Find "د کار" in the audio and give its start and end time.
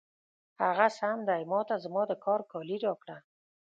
2.09-2.41